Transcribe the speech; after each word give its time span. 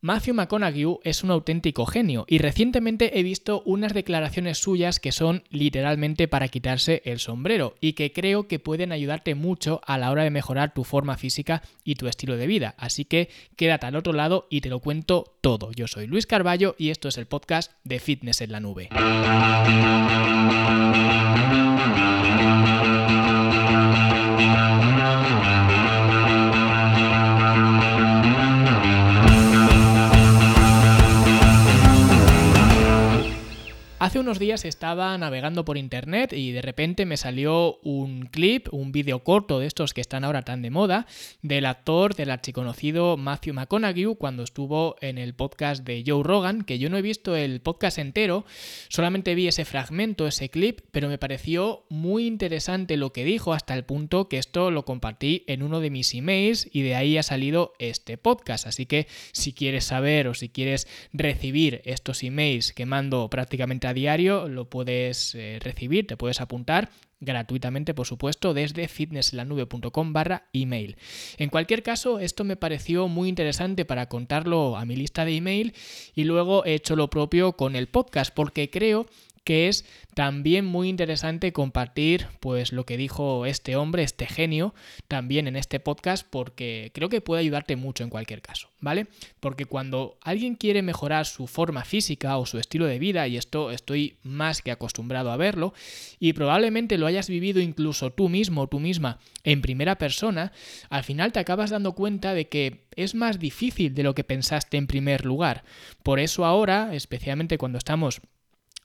Matthew 0.00 0.34
McConaughey 0.34 0.86
es 1.02 1.24
un 1.24 1.32
auténtico 1.32 1.84
genio 1.84 2.24
y 2.28 2.38
recientemente 2.38 3.18
he 3.18 3.24
visto 3.24 3.62
unas 3.64 3.94
declaraciones 3.94 4.58
suyas 4.58 5.00
que 5.00 5.10
son 5.10 5.42
literalmente 5.50 6.28
para 6.28 6.46
quitarse 6.46 7.02
el 7.04 7.18
sombrero 7.18 7.74
y 7.80 7.94
que 7.94 8.12
creo 8.12 8.46
que 8.46 8.60
pueden 8.60 8.92
ayudarte 8.92 9.34
mucho 9.34 9.80
a 9.84 9.98
la 9.98 10.12
hora 10.12 10.22
de 10.22 10.30
mejorar 10.30 10.72
tu 10.72 10.84
forma 10.84 11.16
física 11.16 11.62
y 11.82 11.96
tu 11.96 12.06
estilo 12.06 12.36
de 12.36 12.46
vida. 12.46 12.76
Así 12.78 13.04
que 13.04 13.28
quédate 13.56 13.86
al 13.86 13.96
otro 13.96 14.12
lado 14.12 14.46
y 14.50 14.60
te 14.60 14.68
lo 14.68 14.78
cuento 14.78 15.36
todo. 15.40 15.72
Yo 15.72 15.88
soy 15.88 16.06
Luis 16.06 16.26
Carballo 16.26 16.76
y 16.78 16.90
esto 16.90 17.08
es 17.08 17.18
el 17.18 17.26
podcast 17.26 17.72
de 17.82 17.98
Fitness 17.98 18.40
en 18.40 18.52
la 18.52 18.60
Nube. 18.60 18.90
Unos 34.28 34.38
días 34.38 34.66
estaba 34.66 35.16
navegando 35.16 35.64
por 35.64 35.78
internet 35.78 36.34
y 36.34 36.52
de 36.52 36.60
repente 36.60 37.06
me 37.06 37.16
salió 37.16 37.78
un 37.82 38.26
clip, 38.26 38.68
un 38.74 38.92
vídeo 38.92 39.24
corto 39.24 39.58
de 39.58 39.66
estos 39.66 39.94
que 39.94 40.02
están 40.02 40.22
ahora 40.22 40.42
tan 40.42 40.60
de 40.60 40.68
moda, 40.68 41.06
del 41.40 41.64
actor 41.64 42.14
del 42.14 42.30
archiconocido 42.30 43.16
Matthew 43.16 43.54
McConaughey 43.54 44.14
cuando 44.16 44.42
estuvo 44.42 44.96
en 45.00 45.16
el 45.16 45.32
podcast 45.32 45.82
de 45.82 46.04
Joe 46.06 46.22
Rogan, 46.22 46.62
que 46.62 46.78
yo 46.78 46.90
no 46.90 46.98
he 46.98 47.02
visto 47.02 47.36
el 47.36 47.62
podcast 47.62 47.96
entero, 47.96 48.44
solamente 48.90 49.34
vi 49.34 49.48
ese 49.48 49.64
fragmento, 49.64 50.26
ese 50.26 50.50
clip, 50.50 50.80
pero 50.90 51.08
me 51.08 51.16
pareció 51.16 51.86
muy 51.88 52.26
interesante 52.26 52.98
lo 52.98 53.14
que 53.14 53.24
dijo 53.24 53.54
hasta 53.54 53.72
el 53.72 53.86
punto 53.86 54.28
que 54.28 54.36
esto 54.36 54.70
lo 54.70 54.84
compartí 54.84 55.44
en 55.46 55.62
uno 55.62 55.80
de 55.80 55.88
mis 55.88 56.12
emails 56.12 56.68
y 56.70 56.82
de 56.82 56.96
ahí 56.96 57.16
ha 57.16 57.22
salido 57.22 57.72
este 57.78 58.18
podcast. 58.18 58.66
Así 58.66 58.84
que 58.84 59.06
si 59.32 59.54
quieres 59.54 59.84
saber 59.84 60.28
o 60.28 60.34
si 60.34 60.50
quieres 60.50 60.86
recibir 61.14 61.80
estos 61.86 62.22
emails 62.22 62.74
que 62.74 62.84
mando 62.84 63.30
prácticamente 63.30 63.86
a 63.86 63.94
diario 63.94 64.17
lo 64.18 64.68
puedes 64.68 65.34
eh, 65.34 65.58
recibir, 65.62 66.06
te 66.06 66.16
puedes 66.16 66.40
apuntar 66.40 66.90
gratuitamente, 67.20 67.94
por 67.94 68.06
supuesto, 68.06 68.54
desde 68.54 68.88
fitnesslanube.com 68.88 70.12
barra 70.12 70.48
email. 70.52 70.96
En 71.36 71.48
cualquier 71.48 71.82
caso, 71.82 72.20
esto 72.20 72.44
me 72.44 72.56
pareció 72.56 73.08
muy 73.08 73.28
interesante 73.28 73.84
para 73.84 74.08
contarlo 74.08 74.76
a 74.76 74.84
mi 74.84 74.96
lista 74.96 75.24
de 75.24 75.36
email 75.36 75.74
y 76.14 76.24
luego 76.24 76.64
he 76.64 76.74
hecho 76.74 76.96
lo 76.96 77.10
propio 77.10 77.52
con 77.52 77.76
el 77.76 77.88
podcast 77.88 78.32
porque 78.34 78.70
creo 78.70 79.06
que 79.48 79.68
es 79.68 79.86
también 80.12 80.66
muy 80.66 80.90
interesante 80.90 81.54
compartir 81.54 82.26
pues 82.38 82.70
lo 82.74 82.84
que 82.84 82.98
dijo 82.98 83.46
este 83.46 83.76
hombre, 83.76 84.02
este 84.02 84.26
genio, 84.26 84.74
también 85.06 85.48
en 85.48 85.56
este 85.56 85.80
podcast 85.80 86.26
porque 86.28 86.90
creo 86.92 87.08
que 87.08 87.22
puede 87.22 87.40
ayudarte 87.40 87.74
mucho 87.74 88.04
en 88.04 88.10
cualquier 88.10 88.42
caso, 88.42 88.68
¿vale? 88.78 89.06
Porque 89.40 89.64
cuando 89.64 90.18
alguien 90.20 90.54
quiere 90.54 90.82
mejorar 90.82 91.24
su 91.24 91.46
forma 91.46 91.86
física 91.86 92.36
o 92.36 92.44
su 92.44 92.58
estilo 92.58 92.84
de 92.84 92.98
vida, 92.98 93.26
y 93.26 93.38
esto 93.38 93.70
estoy 93.70 94.18
más 94.22 94.60
que 94.60 94.70
acostumbrado 94.70 95.32
a 95.32 95.38
verlo, 95.38 95.72
y 96.20 96.34
probablemente 96.34 96.98
lo 96.98 97.06
hayas 97.06 97.30
vivido 97.30 97.62
incluso 97.62 98.12
tú 98.12 98.28
mismo 98.28 98.60
o 98.60 98.68
tú 98.68 98.80
misma 98.80 99.18
en 99.44 99.62
primera 99.62 99.96
persona, 99.96 100.52
al 100.90 101.04
final 101.04 101.32
te 101.32 101.40
acabas 101.40 101.70
dando 101.70 101.92
cuenta 101.92 102.34
de 102.34 102.48
que 102.50 102.84
es 102.96 103.14
más 103.14 103.38
difícil 103.38 103.94
de 103.94 104.02
lo 104.02 104.14
que 104.14 104.24
pensaste 104.24 104.76
en 104.76 104.86
primer 104.86 105.24
lugar. 105.24 105.64
Por 106.02 106.20
eso 106.20 106.44
ahora, 106.44 106.90
especialmente 106.92 107.56
cuando 107.56 107.78
estamos 107.78 108.20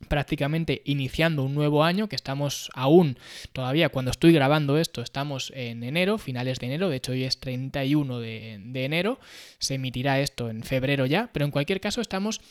prácticamente 0.06 0.82
iniciando 0.86 1.44
un 1.44 1.56
nuevo 1.56 1.84
año, 1.84 2.08
que 2.08 2.16
estamos 2.16 2.70
aún 2.74 3.18
todavía 3.52 3.90
cuando 3.90 4.12
estoy 4.12 4.34
grabando 4.34 4.78
esto, 4.78 5.02
estamos 5.02 5.52
en 5.56 5.84
enero, 5.84 6.18
finales 6.18 6.60
de 6.60 6.68
enero, 6.68 6.90
de 6.90 6.98
hecho 6.98 7.12
hoy 7.12 7.24
es 7.24 7.40
31 7.40 8.20
de, 8.20 8.60
de 8.64 8.86
enero, 8.86 9.20
se 9.60 9.76
emitirá 9.76 10.20
esto 10.20 10.50
en 10.50 10.64
febrero 10.64 11.06
ya, 11.06 11.30
pero 11.34 11.46
en 11.46 11.52
cualquier 11.52 11.80
caso 11.80 12.02
estamos 12.02 12.42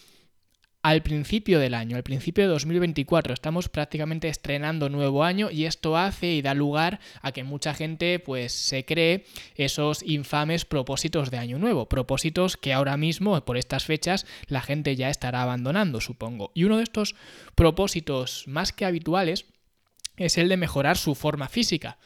al 0.82 1.02
principio 1.02 1.60
del 1.60 1.74
año, 1.74 1.96
al 1.96 2.02
principio 2.02 2.44
de 2.44 2.50
2024. 2.50 3.32
Estamos 3.32 3.68
prácticamente 3.68 4.28
estrenando 4.28 4.88
nuevo 4.88 5.22
año 5.22 5.50
y 5.50 5.66
esto 5.66 5.96
hace 5.96 6.32
y 6.32 6.42
da 6.42 6.54
lugar 6.54 6.98
a 7.20 7.32
que 7.32 7.44
mucha 7.44 7.72
gente 7.72 8.18
pues 8.18 8.52
se 8.52 8.84
cree 8.84 9.24
esos 9.54 10.02
infames 10.02 10.64
propósitos 10.64 11.30
de 11.30 11.38
año 11.38 11.58
nuevo, 11.58 11.88
propósitos 11.88 12.56
que 12.56 12.72
ahora 12.72 12.96
mismo 12.96 13.40
por 13.44 13.56
estas 13.56 13.84
fechas 13.84 14.26
la 14.48 14.60
gente 14.60 14.96
ya 14.96 15.08
estará 15.08 15.42
abandonando, 15.42 16.00
supongo. 16.00 16.50
Y 16.54 16.64
uno 16.64 16.78
de 16.78 16.84
estos 16.84 17.14
propósitos 17.54 18.48
más 18.48 18.72
que 18.72 18.84
habituales 18.84 19.46
es 20.16 20.36
el 20.36 20.48
de 20.48 20.56
mejorar 20.56 20.96
su 20.98 21.14
forma 21.14 21.48
física 21.48 21.98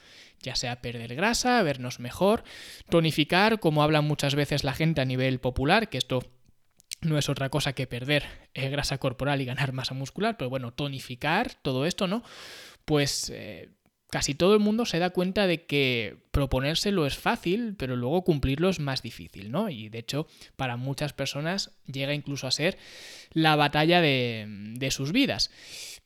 ya 0.42 0.54
sea 0.54 0.80
perder 0.80 1.16
grasa, 1.16 1.60
vernos 1.62 1.98
mejor, 1.98 2.44
tonificar, 2.88 3.58
como 3.58 3.82
habla 3.82 4.00
muchas 4.00 4.34
veces 4.34 4.64
la 4.64 4.74
gente 4.74 5.00
a 5.00 5.04
nivel 5.04 5.40
popular, 5.40 5.88
que 5.88 5.98
esto 5.98 6.22
no 7.06 7.18
es 7.18 7.28
otra 7.28 7.48
cosa 7.48 7.72
que 7.72 7.86
perder 7.86 8.24
eh, 8.54 8.68
grasa 8.68 8.98
corporal 8.98 9.40
y 9.40 9.44
ganar 9.44 9.72
masa 9.72 9.94
muscular, 9.94 10.36
pero 10.36 10.50
bueno, 10.50 10.72
tonificar 10.72 11.54
todo 11.54 11.86
esto, 11.86 12.06
¿no? 12.06 12.22
Pues 12.84 13.30
eh, 13.34 13.70
casi 14.10 14.34
todo 14.34 14.54
el 14.54 14.60
mundo 14.60 14.86
se 14.86 14.98
da 14.98 15.10
cuenta 15.10 15.46
de 15.46 15.64
que 15.64 16.16
proponérselo 16.30 17.06
es 17.06 17.16
fácil, 17.16 17.74
pero 17.76 17.96
luego 17.96 18.24
cumplirlo 18.24 18.68
es 18.68 18.80
más 18.80 19.02
difícil, 19.02 19.50
¿no? 19.50 19.70
Y 19.70 19.88
de 19.88 19.98
hecho, 19.98 20.26
para 20.56 20.76
muchas 20.76 21.12
personas 21.12 21.72
llega 21.86 22.14
incluso 22.14 22.46
a 22.46 22.52
ser 22.52 22.78
la 23.32 23.56
batalla 23.56 24.00
de, 24.00 24.46
de 24.74 24.90
sus 24.90 25.12
vidas. 25.12 25.50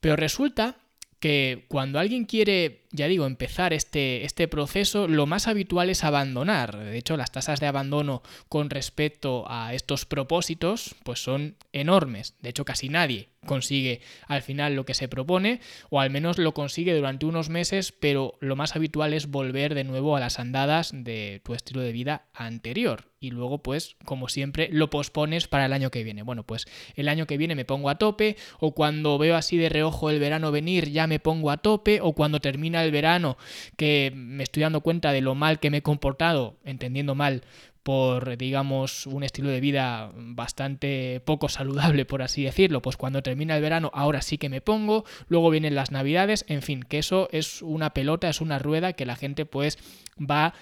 Pero 0.00 0.16
resulta 0.16 0.76
que 1.18 1.66
cuando 1.68 1.98
alguien 1.98 2.24
quiere, 2.24 2.79
ya 2.92 3.06
digo, 3.06 3.26
empezar 3.26 3.72
este, 3.72 4.24
este, 4.24 4.48
proceso, 4.48 5.06
lo 5.06 5.26
más 5.26 5.46
habitual 5.46 5.90
es 5.90 6.02
abandonar. 6.02 6.76
De 6.76 6.98
hecho, 6.98 7.16
las 7.16 7.30
tasas 7.30 7.60
de 7.60 7.66
abandono 7.66 8.22
con 8.48 8.70
respecto 8.70 9.44
a 9.48 9.74
estos 9.74 10.06
propósitos, 10.06 10.96
pues 11.04 11.22
son 11.22 11.56
enormes. 11.72 12.34
De 12.40 12.50
hecho, 12.50 12.64
casi 12.64 12.88
nadie 12.88 13.28
consigue 13.46 14.00
al 14.26 14.42
final 14.42 14.74
lo 14.74 14.84
que 14.84 14.94
se 14.94 15.08
propone, 15.08 15.60
o 15.88 16.00
al 16.00 16.10
menos 16.10 16.38
lo 16.38 16.52
consigue 16.52 16.94
durante 16.94 17.26
unos 17.26 17.48
meses, 17.48 17.92
pero 17.92 18.34
lo 18.40 18.56
más 18.56 18.76
habitual 18.76 19.14
es 19.14 19.28
volver 19.28 19.74
de 19.74 19.84
nuevo 19.84 20.16
a 20.16 20.20
las 20.20 20.38
andadas 20.38 20.90
de 20.92 21.40
tu 21.44 21.54
estilo 21.54 21.80
de 21.80 21.92
vida 21.92 22.26
anterior. 22.34 23.06
Y 23.22 23.32
luego, 23.32 23.62
pues, 23.62 23.96
como 24.06 24.28
siempre, 24.28 24.70
lo 24.72 24.88
pospones 24.88 25.46
para 25.46 25.66
el 25.66 25.74
año 25.74 25.90
que 25.90 26.04
viene. 26.04 26.22
Bueno, 26.22 26.44
pues 26.44 26.66
el 26.94 27.06
año 27.06 27.26
que 27.26 27.36
viene 27.36 27.54
me 27.54 27.66
pongo 27.66 27.90
a 27.90 27.96
tope, 27.96 28.36
o 28.60 28.72
cuando 28.72 29.18
veo 29.18 29.36
así 29.36 29.58
de 29.58 29.68
reojo 29.68 30.08
el 30.08 30.18
verano 30.18 30.50
venir, 30.50 30.90
ya 30.90 31.06
me 31.06 31.20
pongo 31.20 31.50
a 31.50 31.58
tope, 31.58 32.00
o 32.00 32.14
cuando 32.14 32.40
el 32.84 32.92
verano, 32.92 33.36
que 33.76 34.12
me 34.14 34.42
estoy 34.42 34.62
dando 34.62 34.80
cuenta 34.80 35.12
de 35.12 35.20
lo 35.20 35.34
mal 35.34 35.60
que 35.60 35.70
me 35.70 35.78
he 35.78 35.82
comportado, 35.82 36.56
entendiendo 36.64 37.14
mal 37.14 37.42
por, 37.82 38.36
digamos, 38.36 39.06
un 39.06 39.22
estilo 39.22 39.48
de 39.48 39.60
vida 39.60 40.12
bastante 40.14 41.20
poco 41.24 41.48
saludable, 41.48 42.04
por 42.04 42.22
así 42.22 42.44
decirlo, 42.44 42.82
pues 42.82 42.96
cuando 42.96 43.22
termina 43.22 43.56
el 43.56 43.62
verano, 43.62 43.90
ahora 43.94 44.22
sí 44.22 44.38
que 44.38 44.48
me 44.48 44.60
pongo, 44.60 45.04
luego 45.28 45.50
vienen 45.50 45.74
las 45.74 45.90
navidades, 45.90 46.44
en 46.48 46.62
fin, 46.62 46.82
que 46.82 46.98
eso 46.98 47.28
es 47.32 47.62
una 47.62 47.90
pelota, 47.90 48.28
es 48.28 48.40
una 48.40 48.58
rueda 48.58 48.92
que 48.92 49.06
la 49.06 49.16
gente 49.16 49.46
pues 49.46 49.78
va 50.18 50.54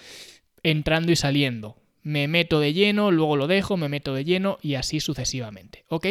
entrando 0.63 1.11
y 1.11 1.15
saliendo. 1.15 1.77
Me 2.01 2.29
meto 2.29 2.61
de 2.61 2.73
lleno, 2.73 3.11
luego 3.11 3.35
lo 3.35 3.47
dejo, 3.47 3.75
me 3.75 3.89
meto 3.89 4.13
de 4.13 4.23
lleno 4.23 4.57
y 4.61 4.75
así 4.75 5.01
sucesivamente, 5.01 5.83
¿ok? 5.89 6.05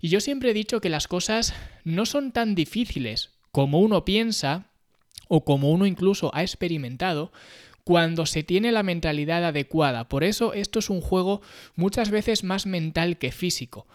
Y 0.00 0.08
yo 0.08 0.20
siempre 0.20 0.50
he 0.50 0.54
dicho 0.54 0.80
que 0.80 0.88
las 0.88 1.08
cosas 1.08 1.54
no 1.84 2.06
son 2.06 2.30
tan 2.30 2.54
difíciles 2.54 3.30
como 3.50 3.80
uno 3.80 4.04
piensa 4.04 4.71
o 5.34 5.46
como 5.46 5.70
uno 5.70 5.86
incluso 5.86 6.30
ha 6.34 6.42
experimentado, 6.42 7.32
cuando 7.84 8.26
se 8.26 8.42
tiene 8.42 8.70
la 8.70 8.82
mentalidad 8.82 9.42
adecuada. 9.46 10.06
Por 10.06 10.24
eso 10.24 10.52
esto 10.52 10.78
es 10.78 10.90
un 10.90 11.00
juego 11.00 11.40
muchas 11.74 12.10
veces 12.10 12.44
más 12.44 12.66
mental 12.66 13.16
que 13.16 13.32
físico. 13.32 13.86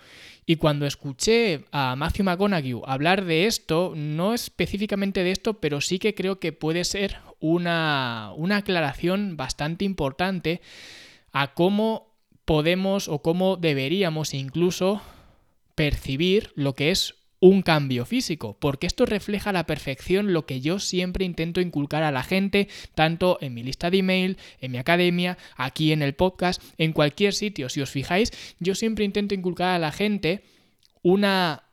Y 0.47 0.55
cuando 0.55 0.87
escuché 0.87 1.65
a 1.71 1.95
Matthew 1.95 2.25
McConaughey 2.25 2.81
hablar 2.87 3.23
de 3.25 3.45
esto, 3.45 3.93
no 3.95 4.33
específicamente 4.33 5.23
de 5.23 5.29
esto, 5.29 5.59
pero 5.59 5.79
sí 5.79 5.99
que 5.99 6.15
creo 6.15 6.39
que 6.39 6.53
puede 6.53 6.83
ser 6.83 7.17
una, 7.39 8.31
una 8.35 8.57
aclaración 8.57 9.37
bastante 9.37 9.85
importante 9.85 10.59
a 11.31 11.53
cómo 11.53 12.15
podemos 12.45 13.07
o 13.07 13.21
cómo 13.21 13.57
deberíamos 13.57 14.33
incluso 14.33 15.03
percibir 15.75 16.51
lo 16.55 16.73
que 16.73 16.89
es 16.89 17.13
un 17.39 17.61
cambio 17.61 18.05
físico, 18.05 18.57
porque 18.59 18.87
esto 18.87 19.05
refleja 19.05 19.51
a 19.51 19.53
la 19.53 19.65
perfección 19.65 20.33
lo 20.33 20.45
que 20.45 20.61
yo 20.61 20.79
siempre 20.79 21.25
intento 21.25 21.61
inculcar 21.61 22.03
a 22.03 22.11
la 22.11 22.23
gente, 22.23 22.67
tanto 22.95 23.37
en 23.41 23.53
mi 23.53 23.63
lista 23.63 23.89
de 23.89 23.99
email, 23.99 24.37
en 24.59 24.71
mi 24.71 24.77
academia, 24.77 25.37
aquí 25.55 25.91
en 25.91 26.01
el 26.01 26.15
podcast, 26.15 26.61
en 26.77 26.93
cualquier 26.93 27.33
sitio. 27.33 27.69
Si 27.69 27.81
os 27.81 27.91
fijáis, 27.91 28.31
yo 28.59 28.75
siempre 28.75 29.05
intento 29.05 29.35
inculcar 29.35 29.75
a 29.75 29.79
la 29.79 29.91
gente 29.91 30.43
una 31.03 31.63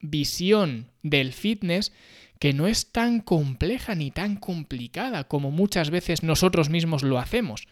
visión 0.00 0.92
del 1.02 1.32
fitness 1.32 1.92
que 2.38 2.52
no 2.52 2.68
es 2.68 2.92
tan 2.92 3.20
compleja 3.20 3.94
ni 3.94 4.10
tan 4.12 4.36
complicada 4.36 5.24
como 5.24 5.50
muchas 5.50 5.90
veces 5.90 6.22
nosotros 6.22 6.68
mismos 6.68 7.02
lo 7.02 7.18
hacemos. 7.18 7.66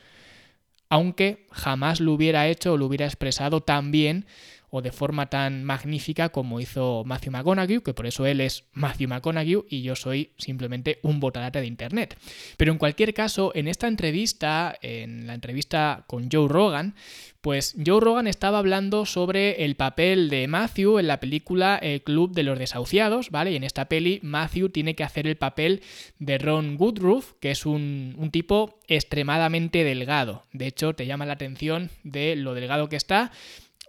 Aunque 0.88 1.46
jamás 1.50 2.00
lo 2.00 2.12
hubiera 2.12 2.48
hecho 2.48 2.72
o 2.72 2.76
lo 2.76 2.86
hubiera 2.86 3.06
expresado 3.06 3.60
tan 3.60 3.90
bien 3.90 4.26
o 4.70 4.82
de 4.82 4.92
forma 4.92 5.26
tan 5.26 5.64
magnífica 5.64 6.28
como 6.30 6.60
hizo 6.60 7.02
Matthew 7.04 7.32
McConaughey, 7.32 7.80
que 7.80 7.94
por 7.94 8.06
eso 8.06 8.26
él 8.26 8.40
es 8.40 8.64
Matthew 8.72 9.08
McConaughey 9.08 9.64
y 9.68 9.82
yo 9.82 9.96
soy 9.96 10.32
simplemente 10.38 10.98
un 11.02 11.20
botarate 11.20 11.60
de 11.60 11.66
internet. 11.66 12.16
Pero 12.56 12.72
en 12.72 12.78
cualquier 12.78 13.14
caso, 13.14 13.52
en 13.54 13.68
esta 13.68 13.88
entrevista, 13.88 14.76
en 14.82 15.26
la 15.26 15.34
entrevista 15.34 16.04
con 16.06 16.28
Joe 16.30 16.48
Rogan, 16.48 16.94
pues 17.40 17.76
Joe 17.86 18.00
Rogan 18.00 18.26
estaba 18.26 18.58
hablando 18.58 19.06
sobre 19.06 19.64
el 19.64 19.76
papel 19.76 20.30
de 20.30 20.48
Matthew 20.48 20.98
en 20.98 21.06
la 21.06 21.20
película 21.20 21.76
El 21.76 22.02
Club 22.02 22.32
de 22.32 22.42
los 22.42 22.58
Desahuciados, 22.58 23.30
¿vale? 23.30 23.52
Y 23.52 23.56
en 23.56 23.62
esta 23.62 23.84
peli 23.84 24.18
Matthew 24.22 24.70
tiene 24.70 24.96
que 24.96 25.04
hacer 25.04 25.28
el 25.28 25.36
papel 25.36 25.80
de 26.18 26.38
Ron 26.38 26.76
Woodruff, 26.76 27.34
que 27.40 27.52
es 27.52 27.64
un, 27.64 28.16
un 28.18 28.32
tipo 28.32 28.80
extremadamente 28.88 29.84
delgado. 29.84 30.42
De 30.52 30.66
hecho, 30.66 30.94
te 30.94 31.06
llama 31.06 31.24
la 31.24 31.34
atención 31.34 31.90
de 32.02 32.34
lo 32.34 32.52
delgado 32.54 32.88
que 32.88 32.96
está 32.96 33.30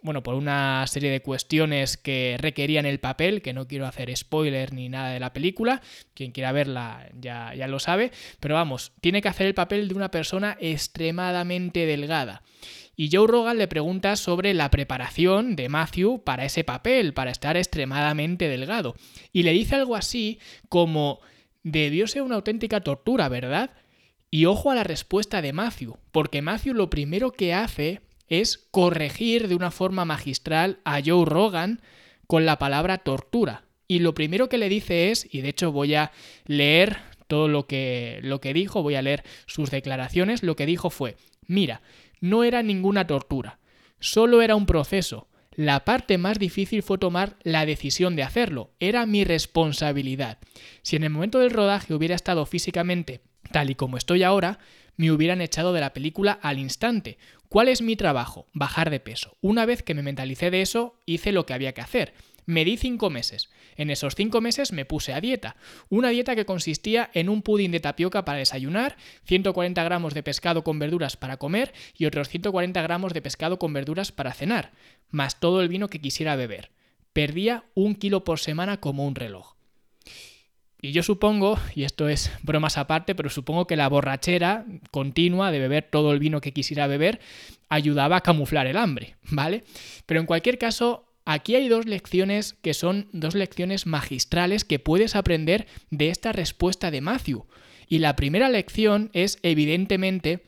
bueno, 0.01 0.23
por 0.23 0.35
una 0.35 0.85
serie 0.87 1.11
de 1.11 1.21
cuestiones 1.21 1.97
que 1.97 2.37
requerían 2.39 2.85
el 2.85 2.99
papel, 2.99 3.41
que 3.41 3.53
no 3.53 3.67
quiero 3.67 3.87
hacer 3.87 4.15
spoiler 4.15 4.73
ni 4.73 4.89
nada 4.89 5.09
de 5.09 5.19
la 5.19 5.33
película, 5.33 5.81
quien 6.13 6.31
quiera 6.31 6.51
verla 6.51 7.09
ya, 7.19 7.53
ya 7.55 7.67
lo 7.67 7.79
sabe, 7.79 8.11
pero 8.39 8.55
vamos, 8.55 8.93
tiene 9.01 9.21
que 9.21 9.27
hacer 9.27 9.47
el 9.47 9.53
papel 9.53 9.87
de 9.87 9.95
una 9.95 10.11
persona 10.11 10.57
extremadamente 10.59 11.85
delgada. 11.85 12.43
Y 12.99 13.09
Joe 13.11 13.27
Rogan 13.27 13.59
le 13.59 13.67
pregunta 13.67 14.15
sobre 14.15 14.55
la 14.55 14.71
preparación 14.71 15.55
de 15.55 15.69
Matthew 15.69 16.23
para 16.23 16.45
ese 16.45 16.63
papel, 16.63 17.13
para 17.13 17.29
estar 17.29 17.55
extremadamente 17.55 18.47
delgado. 18.47 18.95
Y 19.31 19.43
le 19.43 19.51
dice 19.51 19.75
algo 19.75 19.95
así 19.95 20.39
como, 20.67 21.19
debió 21.61 22.07
ser 22.07 22.23
una 22.23 22.35
auténtica 22.35 22.81
tortura, 22.81 23.29
¿verdad? 23.29 23.71
Y 24.31 24.45
ojo 24.45 24.71
a 24.71 24.75
la 24.75 24.83
respuesta 24.83 25.43
de 25.43 25.53
Matthew, 25.53 25.97
porque 26.11 26.41
Matthew 26.41 26.73
lo 26.73 26.89
primero 26.89 27.31
que 27.31 27.53
hace 27.53 28.01
es 28.27 28.67
corregir 28.71 29.47
de 29.47 29.55
una 29.55 29.71
forma 29.71 30.05
magistral 30.05 30.79
a 30.83 31.01
Joe 31.03 31.25
Rogan 31.25 31.81
con 32.27 32.45
la 32.45 32.59
palabra 32.59 32.99
tortura. 32.99 33.63
Y 33.87 33.99
lo 33.99 34.13
primero 34.13 34.49
que 34.49 34.57
le 34.57 34.69
dice 34.69 35.11
es, 35.11 35.27
y 35.31 35.41
de 35.41 35.49
hecho 35.49 35.71
voy 35.71 35.95
a 35.95 36.11
leer 36.45 36.97
todo 37.27 37.47
lo 37.47 37.67
que, 37.67 38.19
lo 38.23 38.41
que 38.41 38.53
dijo, 38.53 38.83
voy 38.83 38.95
a 38.95 39.01
leer 39.01 39.23
sus 39.45 39.71
declaraciones, 39.71 40.43
lo 40.43 40.55
que 40.55 40.65
dijo 40.65 40.89
fue, 40.89 41.15
mira, 41.45 41.81
no 42.19 42.43
era 42.43 42.63
ninguna 42.63 43.07
tortura, 43.07 43.59
solo 43.99 44.41
era 44.41 44.55
un 44.55 44.65
proceso. 44.65 45.27
La 45.51 45.85
parte 45.85 46.17
más 46.19 46.37
difícil 46.37 46.83
fue 46.83 46.99
tomar 46.99 47.35
la 47.41 47.65
decisión 47.65 48.15
de 48.15 48.23
hacerlo, 48.23 48.71
era 48.79 49.05
mi 49.05 49.23
responsabilidad. 49.23 50.37
Si 50.83 50.95
en 50.95 51.03
el 51.03 51.09
momento 51.09 51.39
del 51.39 51.49
rodaje 51.49 51.93
hubiera 51.93 52.15
estado 52.15 52.45
físicamente 52.45 53.21
tal 53.47 53.69
y 53.69 53.75
como 53.75 53.97
estoy 53.97 54.23
ahora, 54.23 54.59
me 54.95 55.11
hubieran 55.11 55.41
echado 55.41 55.73
de 55.73 55.81
la 55.81 55.93
película 55.93 56.39
al 56.41 56.59
instante. 56.59 57.17
¿Cuál 57.49 57.69
es 57.69 57.81
mi 57.81 57.95
trabajo? 57.95 58.47
Bajar 58.53 58.89
de 58.89 58.99
peso. 58.99 59.37
Una 59.41 59.65
vez 59.65 59.83
que 59.83 59.93
me 59.93 60.03
mentalicé 60.03 60.51
de 60.51 60.61
eso, 60.61 60.99
hice 61.05 61.31
lo 61.31 61.45
que 61.45 61.53
había 61.53 61.73
que 61.73 61.81
hacer. 61.81 62.13
Me 62.45 62.63
di 62.63 62.77
cinco 62.77 63.09
meses. 63.09 63.49
En 63.75 63.89
esos 63.89 64.15
cinco 64.15 64.39
meses 64.41 64.71
me 64.71 64.85
puse 64.85 65.13
a 65.13 65.21
dieta. 65.21 65.57
Una 65.89 66.09
dieta 66.09 66.33
que 66.33 66.45
consistía 66.45 67.09
en 67.13 67.29
un 67.29 67.41
pudín 67.41 67.71
de 67.71 67.81
tapioca 67.81 68.23
para 68.23 68.39
desayunar, 68.39 68.95
140 69.25 69.83
gramos 69.83 70.13
de 70.13 70.23
pescado 70.23 70.63
con 70.63 70.79
verduras 70.79 71.17
para 71.17 71.37
comer 71.37 71.73
y 71.97 72.05
otros 72.05 72.29
140 72.29 72.81
gramos 72.81 73.13
de 73.13 73.21
pescado 73.21 73.59
con 73.59 73.73
verduras 73.73 74.13
para 74.13 74.33
cenar, 74.33 74.71
más 75.09 75.41
todo 75.41 75.61
el 75.61 75.67
vino 75.67 75.89
que 75.89 75.99
quisiera 75.99 76.37
beber. 76.37 76.71
Perdía 77.11 77.65
un 77.73 77.95
kilo 77.95 78.23
por 78.23 78.39
semana 78.39 78.79
como 78.79 79.05
un 79.05 79.15
reloj. 79.15 79.55
Y 80.81 80.91
yo 80.91 81.01
supongo, 81.01 81.59
y 81.73 81.83
esto 81.83 82.07
es 82.07 82.31
bromas 82.43 82.77
aparte, 82.77 83.15
pero 83.15 83.29
supongo 83.29 83.65
que 83.65 83.75
la 83.75 83.89
borrachera 83.89 84.65
continua 84.91 85.51
de 85.51 85.59
beber 85.59 85.87
todo 85.89 86.11
el 86.13 86.19
vino 86.19 86.39
que 86.39 86.53
quisiera 86.53 86.85
beber 86.85 87.19
ayudaba 87.67 88.17
a 88.17 88.21
camuflar 88.21 88.67
el 88.67 88.77
hambre, 88.77 89.15
¿vale? 89.23 89.63
Pero 90.05 90.19
en 90.19 90.27
cualquier 90.27 90.59
caso, 90.59 91.07
aquí 91.25 91.55
hay 91.55 91.67
dos 91.67 91.87
lecciones 91.87 92.53
que 92.61 92.75
son 92.75 93.09
dos 93.11 93.33
lecciones 93.33 93.87
magistrales 93.87 94.65
que 94.65 94.77
puedes 94.77 95.15
aprender 95.15 95.65
de 95.89 96.09
esta 96.09 96.31
respuesta 96.31 96.91
de 96.91 97.01
Matthew. 97.01 97.47
Y 97.87 97.99
la 97.99 98.15
primera 98.15 98.49
lección 98.49 99.09
es, 99.13 99.39
evidentemente, 99.41 100.43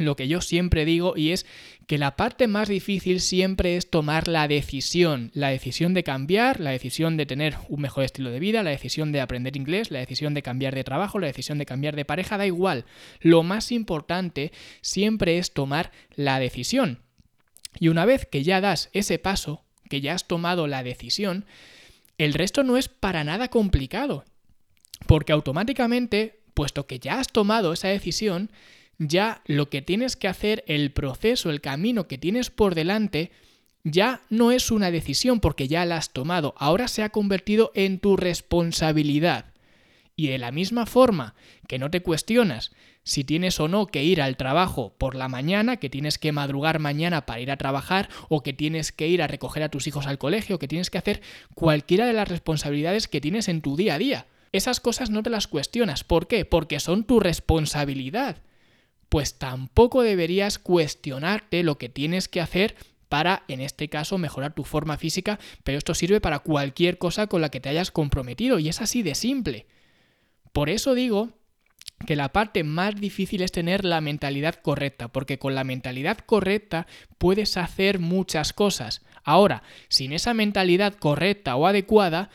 lo 0.00 0.16
que 0.16 0.28
yo 0.28 0.40
siempre 0.40 0.84
digo 0.84 1.14
y 1.16 1.30
es 1.32 1.46
que 1.86 1.98
la 1.98 2.16
parte 2.16 2.46
más 2.46 2.68
difícil 2.68 3.20
siempre 3.20 3.76
es 3.76 3.90
tomar 3.90 4.28
la 4.28 4.46
decisión, 4.48 5.30
la 5.34 5.48
decisión 5.48 5.94
de 5.94 6.04
cambiar, 6.04 6.60
la 6.60 6.70
decisión 6.70 7.16
de 7.16 7.26
tener 7.26 7.56
un 7.68 7.80
mejor 7.80 8.04
estilo 8.04 8.30
de 8.30 8.40
vida, 8.40 8.62
la 8.62 8.70
decisión 8.70 9.12
de 9.12 9.20
aprender 9.20 9.56
inglés, 9.56 9.90
la 9.90 10.00
decisión 10.00 10.34
de 10.34 10.42
cambiar 10.42 10.74
de 10.74 10.84
trabajo, 10.84 11.18
la 11.18 11.26
decisión 11.26 11.58
de 11.58 11.66
cambiar 11.66 11.96
de 11.96 12.04
pareja, 12.04 12.36
da 12.36 12.46
igual. 12.46 12.84
Lo 13.20 13.42
más 13.42 13.72
importante 13.72 14.52
siempre 14.80 15.38
es 15.38 15.52
tomar 15.52 15.92
la 16.14 16.38
decisión. 16.38 17.00
Y 17.78 17.88
una 17.88 18.04
vez 18.04 18.26
que 18.26 18.42
ya 18.42 18.60
das 18.60 18.90
ese 18.92 19.18
paso, 19.18 19.64
que 19.88 20.00
ya 20.00 20.14
has 20.14 20.26
tomado 20.26 20.66
la 20.66 20.82
decisión, 20.82 21.46
el 22.18 22.34
resto 22.34 22.64
no 22.64 22.76
es 22.76 22.88
para 22.88 23.24
nada 23.24 23.48
complicado. 23.48 24.24
Porque 25.06 25.32
automáticamente, 25.32 26.40
puesto 26.54 26.86
que 26.86 26.98
ya 26.98 27.20
has 27.20 27.28
tomado 27.28 27.72
esa 27.72 27.88
decisión, 27.88 28.50
ya 28.98 29.42
lo 29.46 29.70
que 29.70 29.82
tienes 29.82 30.16
que 30.16 30.28
hacer, 30.28 30.64
el 30.66 30.90
proceso, 30.90 31.50
el 31.50 31.60
camino 31.60 32.08
que 32.08 32.18
tienes 32.18 32.50
por 32.50 32.74
delante, 32.74 33.30
ya 33.84 34.22
no 34.28 34.50
es 34.50 34.70
una 34.70 34.90
decisión 34.90 35.40
porque 35.40 35.68
ya 35.68 35.84
la 35.84 35.96
has 35.96 36.12
tomado, 36.12 36.54
ahora 36.58 36.88
se 36.88 37.02
ha 37.02 37.10
convertido 37.10 37.70
en 37.74 38.00
tu 38.00 38.16
responsabilidad. 38.16 39.46
Y 40.16 40.26
de 40.26 40.38
la 40.38 40.50
misma 40.50 40.84
forma 40.84 41.34
que 41.68 41.78
no 41.78 41.90
te 41.90 42.02
cuestionas 42.02 42.72
si 43.04 43.22
tienes 43.22 43.60
o 43.60 43.68
no 43.68 43.86
que 43.86 44.02
ir 44.02 44.20
al 44.20 44.36
trabajo 44.36 44.92
por 44.98 45.14
la 45.14 45.28
mañana, 45.28 45.76
que 45.76 45.88
tienes 45.88 46.18
que 46.18 46.32
madrugar 46.32 46.80
mañana 46.80 47.24
para 47.24 47.40
ir 47.40 47.52
a 47.52 47.56
trabajar, 47.56 48.08
o 48.28 48.42
que 48.42 48.52
tienes 48.52 48.90
que 48.90 49.06
ir 49.06 49.22
a 49.22 49.28
recoger 49.28 49.62
a 49.62 49.70
tus 49.70 49.86
hijos 49.86 50.06
al 50.08 50.18
colegio, 50.18 50.58
que 50.58 50.68
tienes 50.68 50.90
que 50.90 50.98
hacer 50.98 51.22
cualquiera 51.54 52.04
de 52.04 52.12
las 52.12 52.28
responsabilidades 52.28 53.06
que 53.06 53.20
tienes 53.20 53.48
en 53.48 53.62
tu 53.62 53.76
día 53.76 53.94
a 53.94 53.98
día. 53.98 54.26
Esas 54.50 54.80
cosas 54.80 55.08
no 55.08 55.22
te 55.22 55.30
las 55.30 55.46
cuestionas. 55.46 56.02
¿Por 56.04 56.26
qué? 56.26 56.44
Porque 56.44 56.80
son 56.80 57.04
tu 57.04 57.20
responsabilidad 57.20 58.42
pues 59.08 59.38
tampoco 59.38 60.02
deberías 60.02 60.58
cuestionarte 60.58 61.62
lo 61.62 61.78
que 61.78 61.88
tienes 61.88 62.28
que 62.28 62.40
hacer 62.40 62.76
para, 63.08 63.44
en 63.48 63.60
este 63.60 63.88
caso, 63.88 64.18
mejorar 64.18 64.54
tu 64.54 64.64
forma 64.64 64.98
física, 64.98 65.38
pero 65.64 65.78
esto 65.78 65.94
sirve 65.94 66.20
para 66.20 66.40
cualquier 66.40 66.98
cosa 66.98 67.26
con 67.26 67.40
la 67.40 67.50
que 67.50 67.60
te 67.60 67.70
hayas 67.70 67.90
comprometido 67.90 68.58
y 68.58 68.68
es 68.68 68.80
así 68.80 69.02
de 69.02 69.14
simple. 69.14 69.66
Por 70.52 70.68
eso 70.68 70.94
digo 70.94 71.30
que 72.06 72.16
la 72.16 72.32
parte 72.32 72.64
más 72.64 72.94
difícil 72.94 73.42
es 73.42 73.50
tener 73.50 73.84
la 73.84 74.00
mentalidad 74.00 74.54
correcta, 74.56 75.08
porque 75.08 75.38
con 75.38 75.54
la 75.54 75.64
mentalidad 75.64 76.18
correcta 76.18 76.86
puedes 77.16 77.56
hacer 77.56 77.98
muchas 77.98 78.52
cosas. 78.52 79.02
Ahora, 79.24 79.62
sin 79.88 80.12
esa 80.12 80.34
mentalidad 80.34 80.94
correcta 80.94 81.56
o 81.56 81.66
adecuada, 81.66 82.30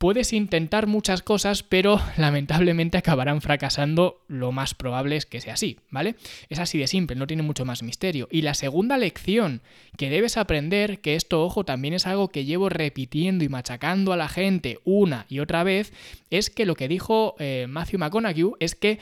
Puedes 0.00 0.32
intentar 0.32 0.86
muchas 0.86 1.20
cosas, 1.20 1.62
pero 1.62 2.00
lamentablemente 2.16 2.96
acabarán 2.96 3.42
fracasando. 3.42 4.24
Lo 4.28 4.50
más 4.50 4.72
probable 4.72 5.16
es 5.16 5.26
que 5.26 5.42
sea 5.42 5.52
así, 5.52 5.76
¿vale? 5.90 6.14
Es 6.48 6.58
así 6.58 6.78
de 6.78 6.86
simple, 6.86 7.16
no 7.16 7.26
tiene 7.26 7.42
mucho 7.42 7.66
más 7.66 7.82
misterio. 7.82 8.26
Y 8.30 8.40
la 8.40 8.54
segunda 8.54 8.96
lección 8.96 9.60
que 9.98 10.08
debes 10.08 10.38
aprender, 10.38 11.02
que 11.02 11.16
esto, 11.16 11.44
ojo, 11.44 11.64
también 11.64 11.92
es 11.92 12.06
algo 12.06 12.28
que 12.28 12.46
llevo 12.46 12.70
repitiendo 12.70 13.44
y 13.44 13.50
machacando 13.50 14.14
a 14.14 14.16
la 14.16 14.30
gente 14.30 14.78
una 14.84 15.26
y 15.28 15.40
otra 15.40 15.64
vez, 15.64 15.92
es 16.30 16.48
que 16.48 16.64
lo 16.64 16.76
que 16.76 16.88
dijo 16.88 17.34
eh, 17.38 17.66
Matthew 17.68 17.98
McConaughey 17.98 18.52
es 18.58 18.74
que 18.74 19.00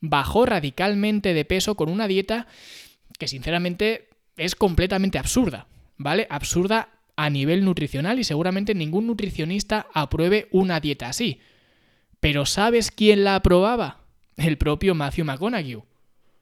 bajó 0.00 0.46
radicalmente 0.46 1.34
de 1.34 1.44
peso 1.44 1.74
con 1.74 1.88
una 1.88 2.06
dieta 2.06 2.46
que 3.18 3.26
sinceramente 3.26 4.10
es 4.36 4.54
completamente 4.54 5.18
absurda, 5.18 5.66
¿vale? 5.96 6.28
Absurda 6.30 6.90
a 7.16 7.30
nivel 7.30 7.64
nutricional 7.64 8.18
y 8.18 8.24
seguramente 8.24 8.74
ningún 8.74 9.06
nutricionista 9.06 9.86
apruebe 9.92 10.48
una 10.52 10.80
dieta 10.80 11.08
así. 11.08 11.40
Pero 12.20 12.46
¿sabes 12.46 12.90
quién 12.90 13.24
la 13.24 13.36
aprobaba? 13.36 14.00
El 14.36 14.58
propio 14.58 14.94
Matthew 14.94 15.24
McConaughey. 15.24 15.78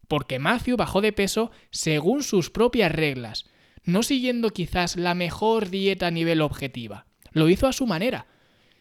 Porque 0.09 0.39
Matthew 0.39 0.77
bajó 0.77 1.01
de 1.01 1.13
peso 1.13 1.51
según 1.71 2.23
sus 2.23 2.51
propias 2.51 2.93
reglas, 2.93 3.47
no 3.85 4.03
siguiendo 4.03 4.51
quizás 4.51 4.97
la 4.97 5.15
mejor 5.15 5.71
dieta 5.71 6.09
a 6.09 6.11
nivel 6.11 6.41
objetiva. 6.41 7.07
Lo 7.33 7.49
hizo 7.49 7.67
a 7.67 7.73
su 7.73 7.87
manera. 7.87 8.27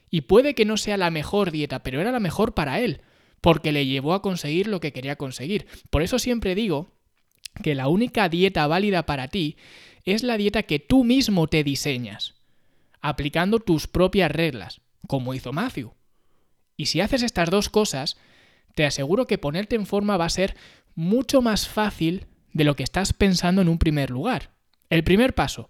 Y 0.10 0.22
puede 0.22 0.54
que 0.54 0.66
no 0.66 0.78
sea 0.78 0.98
la 0.98 1.12
mejor 1.12 1.52
dieta, 1.52 1.82
pero 1.82 2.02
era 2.02 2.12
la 2.12 2.20
mejor 2.20 2.54
para 2.54 2.80
él, 2.80 3.02
porque 3.42 3.72
le 3.72 3.86
llevó 3.86 4.14
a 4.14 4.22
conseguir 4.22 4.68
lo 4.68 4.80
que 4.80 4.94
quería 4.94 5.16
conseguir. 5.16 5.66
Por 5.90 6.04
eso 6.04 6.20
siempre 6.20 6.56
digo 6.56 6.92
que 7.62 7.76
la 7.76 7.88
única 7.88 8.30
dieta 8.30 8.66
válida 8.68 9.06
para 9.06 9.28
ti 9.28 9.58
es 10.12 10.24
la 10.24 10.38
dieta 10.38 10.64
que 10.64 10.80
tú 10.80 11.04
mismo 11.04 11.48
te 11.48 11.64
diseñas, 11.64 12.36
aplicando 13.02 13.60
tus 13.60 13.88
propias 13.88 14.32
reglas, 14.32 14.82
como 15.08 15.34
hizo 15.34 15.54
Matthew. 15.54 15.94
Y 16.78 16.88
si 16.88 17.02
haces 17.02 17.24
estas 17.24 17.50
dos 17.50 17.70
cosas, 17.70 18.18
te 18.76 18.86
aseguro 18.86 19.28
que 19.28 19.38
ponerte 19.38 19.76
en 19.76 19.86
forma 19.86 20.18
va 20.18 20.26
a 20.26 20.30
ser 20.30 20.56
mucho 20.96 21.42
más 21.42 21.68
fácil 21.68 22.26
de 22.52 22.64
lo 22.64 22.76
que 22.76 22.84
estás 22.84 23.14
pensando 23.14 23.62
en 23.62 23.70
un 23.70 23.78
primer 23.78 24.10
lugar. 24.10 24.52
El 24.90 25.04
primer 25.04 25.34
paso, 25.34 25.70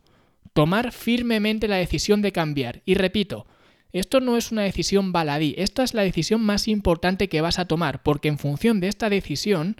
tomar 0.54 0.92
firmemente 0.92 1.68
la 1.68 1.78
decisión 1.78 2.22
de 2.22 2.32
cambiar. 2.32 2.82
Y 2.86 2.96
repito, 2.96 3.48
esto 3.92 4.20
no 4.20 4.38
es 4.38 4.52
una 4.52 4.64
decisión 4.64 5.12
baladí, 5.12 5.56
esta 5.58 5.84
es 5.84 5.94
la 5.94 6.04
decisión 6.04 6.42
más 6.42 6.68
importante 6.68 7.30
que 7.30 7.42
vas 7.42 7.60
a 7.60 7.66
tomar, 7.66 8.04
porque 8.04 8.28
en 8.28 8.40
función 8.40 8.80
de 8.80 8.88
esta 8.88 9.10
decisión, 9.10 9.78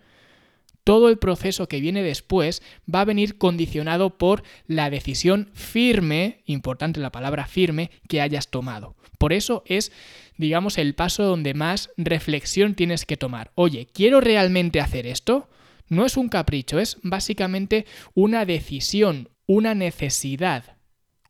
todo 0.84 1.10
el 1.10 1.18
proceso 1.18 1.68
que 1.68 1.80
viene 1.80 2.04
después 2.04 2.62
va 2.94 3.02
a 3.02 3.06
venir 3.06 3.38
condicionado 3.38 4.18
por 4.18 4.44
la 4.68 4.90
decisión 4.90 5.50
firme, 5.54 6.42
importante 6.46 7.00
la 7.00 7.12
palabra 7.12 7.48
firme, 7.48 7.92
que 8.08 8.22
hayas 8.22 8.50
tomado. 8.50 8.96
Por 9.18 9.34
eso 9.34 9.64
es, 9.66 9.92
digamos, 10.38 10.78
el 10.78 10.96
paso 10.96 11.24
donde 11.24 11.54
más 11.54 11.92
reflexión 11.98 12.76
tienes 12.76 13.06
que 13.06 13.18
tomar. 13.18 13.52
Oye, 13.56 13.88
¿quiero 13.94 14.20
realmente 14.20 14.82
hacer 14.82 15.08
esto? 15.08 15.50
No 15.88 16.06
es 16.06 16.18
un 16.18 16.30
capricho, 16.30 16.80
es 16.80 16.98
básicamente 17.04 17.86
una 18.14 18.46
decisión, 18.46 19.30
una 19.46 19.76
necesidad. 19.76 20.78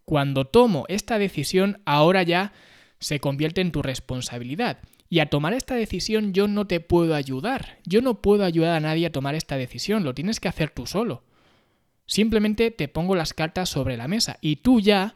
Cuando 0.06 0.46
tomo 0.46 0.86
esta 0.90 1.20
decisión, 1.20 1.82
ahora 1.86 2.24
ya 2.24 2.54
se 3.00 3.20
convierte 3.20 3.62
en 3.62 3.72
tu 3.72 3.82
responsabilidad. 3.82 4.80
Y 5.10 5.20
a 5.20 5.30
tomar 5.30 5.54
esta 5.54 5.76
decisión 5.76 6.34
yo 6.34 6.48
no 6.48 6.66
te 6.66 6.80
puedo 6.80 7.16
ayudar. 7.16 7.80
Yo 7.86 8.02
no 8.02 8.22
puedo 8.22 8.46
ayudar 8.46 8.76
a 8.76 8.80
nadie 8.80 9.06
a 9.06 9.12
tomar 9.12 9.36
esta 9.36 9.58
decisión, 9.58 10.04
lo 10.04 10.14
tienes 10.14 10.40
que 10.40 10.48
hacer 10.48 10.70
tú 10.72 10.88
solo. 10.88 11.24
Simplemente 12.06 12.72
te 12.72 12.88
pongo 12.88 13.16
las 13.16 13.34
cartas 13.34 13.70
sobre 13.70 13.98
la 13.98 14.08
mesa 14.08 14.38
y 14.42 14.58
tú 14.58 14.80
ya 14.80 15.16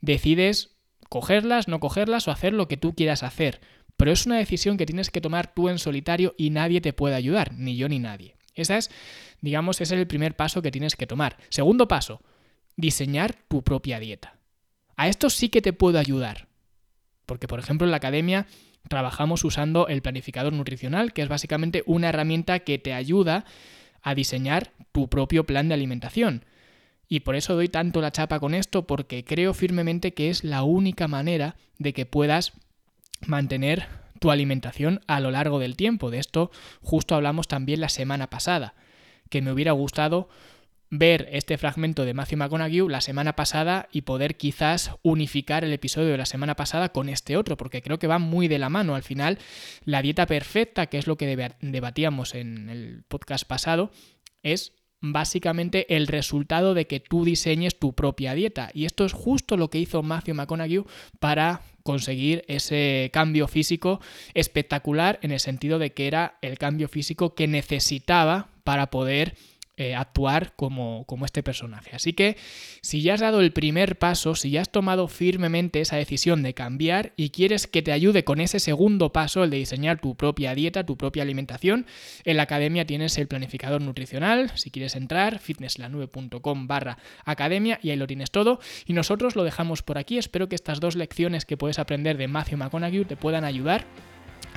decides 0.00 0.76
cogerlas, 1.08 1.68
no 1.68 1.80
cogerlas 1.80 2.28
o 2.28 2.30
hacer 2.30 2.52
lo 2.52 2.68
que 2.68 2.76
tú 2.76 2.94
quieras 2.94 3.22
hacer. 3.22 3.60
Pero 3.96 4.12
es 4.12 4.26
una 4.26 4.36
decisión 4.36 4.76
que 4.76 4.86
tienes 4.86 5.10
que 5.10 5.20
tomar 5.20 5.52
tú 5.54 5.68
en 5.68 5.78
solitario 5.78 6.34
y 6.36 6.50
nadie 6.50 6.80
te 6.80 6.92
puede 6.92 7.14
ayudar, 7.14 7.52
ni 7.54 7.76
yo 7.76 7.88
ni 7.88 7.98
nadie. 7.98 8.36
Esa 8.54 8.76
es, 8.76 8.90
digamos, 9.40 9.80
ese 9.80 9.94
es 9.94 10.00
el 10.00 10.06
primer 10.06 10.36
paso 10.36 10.62
que 10.62 10.70
tienes 10.70 10.96
que 10.96 11.06
tomar. 11.06 11.36
Segundo 11.48 11.88
paso, 11.88 12.22
diseñar 12.76 13.34
tu 13.48 13.62
propia 13.62 13.98
dieta. 13.98 14.38
A 14.96 15.08
esto 15.08 15.30
sí 15.30 15.48
que 15.48 15.62
te 15.62 15.72
puedo 15.72 15.98
ayudar. 15.98 16.48
Porque, 17.26 17.48
por 17.48 17.58
ejemplo, 17.58 17.86
en 17.86 17.90
la 17.90 17.98
academia 17.98 18.46
trabajamos 18.88 19.44
usando 19.44 19.88
el 19.88 20.02
planificador 20.02 20.52
nutricional, 20.52 21.12
que 21.12 21.22
es 21.22 21.28
básicamente 21.28 21.82
una 21.86 22.08
herramienta 22.08 22.60
que 22.60 22.78
te 22.78 22.92
ayuda 22.92 23.44
a 24.02 24.14
diseñar 24.14 24.72
tu 24.92 25.08
propio 25.08 25.44
plan 25.44 25.68
de 25.68 25.74
alimentación. 25.74 26.44
Y 27.08 27.20
por 27.20 27.36
eso 27.36 27.54
doy 27.54 27.68
tanto 27.68 28.00
la 28.00 28.12
chapa 28.12 28.38
con 28.38 28.54
esto, 28.54 28.86
porque 28.86 29.24
creo 29.24 29.54
firmemente 29.54 30.12
que 30.12 30.30
es 30.30 30.44
la 30.44 30.62
única 30.62 31.08
manera 31.08 31.56
de 31.78 31.92
que 31.92 32.06
puedas 32.06 32.52
mantener 33.26 33.86
tu 34.20 34.30
alimentación 34.30 35.00
a 35.06 35.20
lo 35.20 35.30
largo 35.30 35.58
del 35.58 35.76
tiempo. 35.76 36.10
De 36.10 36.18
esto 36.18 36.50
justo 36.82 37.14
hablamos 37.14 37.48
también 37.48 37.80
la 37.80 37.88
semana 37.88 38.28
pasada, 38.28 38.74
que 39.30 39.42
me 39.42 39.52
hubiera 39.52 39.72
gustado 39.72 40.28
ver 40.90 41.28
este 41.32 41.58
fragmento 41.58 42.04
de 42.04 42.14
Matthew 42.14 42.38
McConaughey 42.38 42.88
la 42.88 43.00
semana 43.00 43.36
pasada 43.36 43.88
y 43.92 44.02
poder 44.02 44.36
quizás 44.36 44.92
unificar 45.02 45.64
el 45.64 45.72
episodio 45.72 46.08
de 46.08 46.18
la 46.18 46.26
semana 46.26 46.56
pasada 46.56 46.90
con 46.90 47.08
este 47.08 47.36
otro, 47.36 47.56
porque 47.56 47.82
creo 47.82 47.98
que 47.98 48.06
va 48.06 48.18
muy 48.18 48.48
de 48.48 48.58
la 48.58 48.68
mano. 48.68 48.94
Al 48.94 49.02
final, 49.02 49.38
la 49.84 50.02
dieta 50.02 50.26
perfecta, 50.26 50.86
que 50.86 50.98
es 50.98 51.06
lo 51.06 51.16
que 51.16 51.52
debatíamos 51.60 52.34
en 52.34 52.68
el 52.68 53.04
podcast 53.08 53.46
pasado, 53.46 53.90
es 54.42 54.72
básicamente 55.00 55.94
el 55.96 56.06
resultado 56.06 56.74
de 56.74 56.86
que 56.86 57.00
tú 57.00 57.24
diseñes 57.24 57.78
tu 57.78 57.94
propia 57.94 58.34
dieta. 58.34 58.70
Y 58.74 58.84
esto 58.84 59.04
es 59.04 59.12
justo 59.12 59.56
lo 59.56 59.70
que 59.70 59.78
hizo 59.78 60.02
Matthew 60.02 60.34
McConaughey 60.34 60.84
para 61.20 61.62
conseguir 61.82 62.44
ese 62.48 63.10
cambio 63.12 63.46
físico 63.48 64.00
espectacular 64.34 65.18
en 65.22 65.30
el 65.30 65.40
sentido 65.40 65.78
de 65.78 65.92
que 65.92 66.06
era 66.06 66.38
el 66.42 66.58
cambio 66.58 66.88
físico 66.88 67.34
que 67.34 67.46
necesitaba 67.46 68.50
para 68.64 68.90
poder 68.90 69.36
eh, 69.80 69.94
actuar 69.94 70.54
como, 70.56 71.04
como 71.06 71.24
este 71.24 71.44
personaje. 71.44 71.94
Así 71.94 72.12
que 72.12 72.36
si 72.82 73.00
ya 73.00 73.14
has 73.14 73.20
dado 73.20 73.40
el 73.40 73.52
primer 73.52 73.96
paso, 73.96 74.34
si 74.34 74.50
ya 74.50 74.60
has 74.60 74.72
tomado 74.72 75.06
firmemente 75.06 75.80
esa 75.80 75.94
decisión 75.94 76.42
de 76.42 76.52
cambiar 76.52 77.12
y 77.14 77.30
quieres 77.30 77.68
que 77.68 77.80
te 77.80 77.92
ayude 77.92 78.24
con 78.24 78.40
ese 78.40 78.58
segundo 78.58 79.12
paso, 79.12 79.44
el 79.44 79.50
de 79.50 79.58
diseñar 79.58 80.00
tu 80.00 80.16
propia 80.16 80.52
dieta, 80.56 80.84
tu 80.84 80.96
propia 80.96 81.22
alimentación, 81.22 81.86
en 82.24 82.36
la 82.36 82.42
academia 82.42 82.86
tienes 82.86 83.16
el 83.18 83.28
planificador 83.28 83.80
nutricional. 83.80 84.50
Si 84.56 84.72
quieres 84.72 84.96
entrar, 84.96 85.38
fitnesslanube.com 85.38 86.66
barra 86.66 86.98
academia 87.24 87.78
y 87.80 87.90
ahí 87.90 87.96
lo 87.96 88.08
tienes 88.08 88.32
todo. 88.32 88.58
Y 88.84 88.94
nosotros 88.94 89.36
lo 89.36 89.44
dejamos 89.44 89.84
por 89.84 89.96
aquí. 89.96 90.18
Espero 90.18 90.48
que 90.48 90.56
estas 90.56 90.80
dos 90.80 90.96
lecciones 90.96 91.44
que 91.44 91.56
puedes 91.56 91.78
aprender 91.78 92.16
de 92.16 92.26
Matthew 92.26 92.58
McConaughey 92.58 93.04
te 93.04 93.16
puedan 93.16 93.44
ayudar 93.44 93.86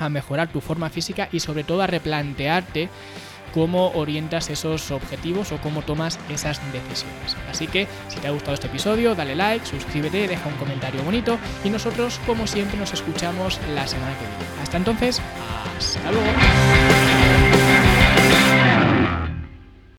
a 0.02 0.08
mejorar 0.08 0.48
tu 0.48 0.60
forma 0.60 0.90
física 0.90 1.28
y 1.32 1.40
sobre 1.40 1.64
todo 1.64 1.82
a 1.82 1.86
replantearte 1.86 2.88
cómo 3.52 3.92
orientas 3.94 4.50
esos 4.50 4.90
objetivos 4.90 5.52
o 5.52 5.58
cómo 5.58 5.82
tomas 5.82 6.18
esas 6.28 6.60
decisiones. 6.72 7.36
Así 7.50 7.66
que 7.66 7.86
si 8.08 8.18
te 8.18 8.26
ha 8.26 8.30
gustado 8.30 8.54
este 8.54 8.66
episodio, 8.66 9.14
dale 9.14 9.36
like, 9.36 9.66
suscríbete, 9.66 10.26
deja 10.26 10.48
un 10.48 10.56
comentario 10.56 11.02
bonito 11.02 11.38
y 11.62 11.70
nosotros 11.70 12.18
como 12.26 12.46
siempre 12.46 12.78
nos 12.78 12.92
escuchamos 12.92 13.60
la 13.74 13.86
semana 13.86 14.14
que 14.14 14.26
viene. 14.26 14.62
Hasta 14.62 14.76
entonces, 14.76 15.20
hasta 15.78 16.10
luego. 16.10 17.11